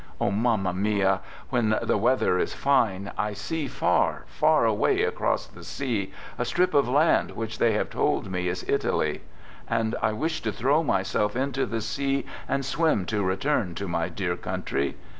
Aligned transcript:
Oh, 0.19 0.31
Mamma 0.31 0.73
mia, 0.73 1.21
when 1.51 1.77
the 1.79 1.95
weather 1.95 2.39
is 2.39 2.55
fine, 2.55 3.11
I 3.19 3.33
see 3.33 3.67
far, 3.67 4.23
far 4.25 4.65
away 4.65 5.03
across 5.03 5.45
the 5.45 5.63
sea, 5.63 6.11
a 6.39 6.43
strip 6.43 6.73
of 6.73 6.89
land 6.89 7.29
which 7.33 7.59
they 7.59 7.73
have 7.73 7.91
told 7.91 8.27
me 8.31 8.47
is 8.47 8.67
Italy, 8.67 9.21
and 9.69 9.93
I 10.01 10.13
wished 10.13 10.43
to 10.45 10.51
throw 10.51 10.81
myself 10.81 11.35
into 11.35 11.67
the 11.67 11.81
sea 11.81 12.25
and 12.49 12.65
swim 12.65 13.05
to 13.13 13.21
return 13.23 13.75
to 13.75 13.87
my 13.87 14.09
dear 14.09 14.35
country. 14.35 14.95